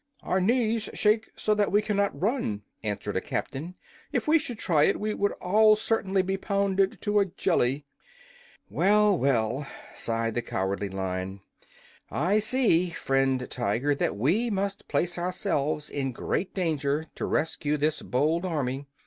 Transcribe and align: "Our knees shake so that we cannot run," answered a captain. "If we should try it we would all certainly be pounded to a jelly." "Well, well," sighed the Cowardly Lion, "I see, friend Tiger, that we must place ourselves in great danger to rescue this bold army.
"Our 0.23 0.41
knees 0.41 0.89
shake 0.95 1.29
so 1.35 1.53
that 1.53 1.71
we 1.71 1.79
cannot 1.83 2.19
run," 2.19 2.63
answered 2.81 3.15
a 3.17 3.21
captain. 3.21 3.75
"If 4.11 4.27
we 4.27 4.39
should 4.39 4.57
try 4.57 4.85
it 4.85 4.99
we 4.99 5.13
would 5.13 5.33
all 5.33 5.75
certainly 5.75 6.23
be 6.23 6.37
pounded 6.37 6.99
to 7.03 7.19
a 7.19 7.25
jelly." 7.25 7.85
"Well, 8.67 9.15
well," 9.15 9.67
sighed 9.93 10.33
the 10.33 10.41
Cowardly 10.41 10.89
Lion, 10.89 11.41
"I 12.09 12.39
see, 12.39 12.89
friend 12.89 13.45
Tiger, 13.47 13.93
that 13.93 14.17
we 14.17 14.49
must 14.49 14.87
place 14.87 15.19
ourselves 15.19 15.87
in 15.87 16.13
great 16.13 16.55
danger 16.55 17.05
to 17.13 17.25
rescue 17.25 17.77
this 17.77 18.01
bold 18.01 18.43
army. 18.43 18.87